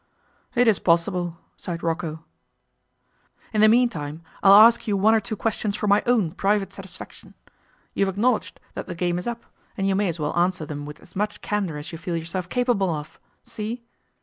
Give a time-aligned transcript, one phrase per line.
[0.55, 2.25] 'It is possible,' sighed Rocco.
[3.53, 7.35] 'In the meantime, I'll ask you one or two questions for my own private satisfaction.
[7.93, 9.43] You've acknowledged that the game is up,
[9.77, 12.49] and you may as well answer them with as much candour as you feel yourself
[12.49, 13.19] capable of.
[13.43, 13.83] See?